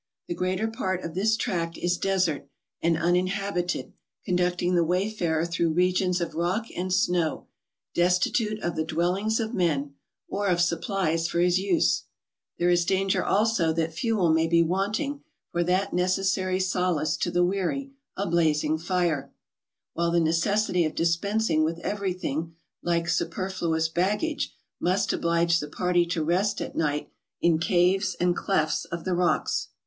The 0.27 0.33
greater 0.33 0.67
part 0.67 1.03
of 1.03 1.13
this 1.13 1.37
tract 1.37 1.77
is 1.77 1.95
desert 1.95 2.49
and 2.81 2.97
uninhabited, 2.97 3.93
conducting 4.25 4.73
the 4.73 4.83
wayfarer 4.83 5.45
through 5.45 5.73
regions 5.73 6.19
of 6.19 6.33
rock 6.33 6.65
and 6.75 6.91
snow, 6.91 7.45
destitute 7.93 8.59
of 8.63 8.75
the 8.75 8.83
dwellings 8.83 9.39
of 9.39 9.53
man, 9.53 9.93
or 10.27 10.47
of 10.47 10.59
supplies 10.59 11.27
for 11.27 11.37
GUNGOOTREE. 11.37 11.55
227 11.55 11.75
his 11.75 11.99
use; 11.99 12.03
there 12.57 12.69
is 12.71 12.83
danger 12.83 13.23
also 13.23 13.71
that 13.73 13.93
fuel 13.93 14.33
may 14.33 14.47
be 14.47 14.63
want¬ 14.63 14.99
ing 14.99 15.23
for 15.51 15.63
that 15.63 15.93
necessary 15.93 16.59
solace 16.59 17.15
to 17.17 17.29
the 17.29 17.45
weary, 17.45 17.91
a 18.17 18.27
blazing 18.27 18.79
fire; 18.79 19.31
while 19.93 20.09
the 20.09 20.19
necessity 20.19 20.83
of 20.83 20.95
dispensing 20.95 21.63
with 21.63 21.77
every¬ 21.83 22.19
thing 22.19 22.55
like 22.81 23.07
superfluous 23.07 23.87
baggage 23.87 24.55
must 24.79 25.13
oblige 25.13 25.59
the 25.59 25.67
party 25.69 26.07
to 26.07 26.23
rest 26.23 26.59
at 26.59 26.75
night 26.75 27.11
in 27.39 27.59
caves 27.59 28.15
and 28.19 28.35
clefts 28.35 28.85
of 28.85 29.03
the 29.05 29.13
rocks. 29.13 29.67